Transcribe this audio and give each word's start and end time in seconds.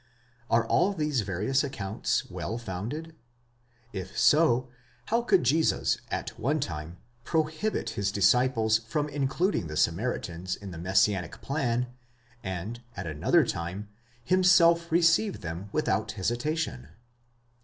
Are 0.49 0.65
all 0.65 0.93
these 0.93 1.21
various 1.21 1.63
accounts 1.63 2.27
well 2.27 2.57
founded? 2.57 3.15
If 3.93 4.17
so, 4.17 4.67
how 5.09 5.21
could 5.21 5.43
Jesus 5.43 5.99
at 6.09 6.39
one 6.39 6.59
time 6.59 6.97
prohibit 7.23 7.91
his 7.91 8.11
disciples 8.11 8.79
from 8.79 9.07
including 9.07 9.67
the 9.67 9.77
Samaritans 9.77 10.55
in 10.55 10.71
the 10.71 10.79
messianic 10.79 11.39
plan, 11.41 11.85
and 12.43 12.81
at 12.97 13.05
another 13.05 13.45
time, 13.45 13.89
himself 14.23 14.91
receive 14.91 15.41
them 15.41 15.69
without 15.71 16.13
hesitation 16.13 16.87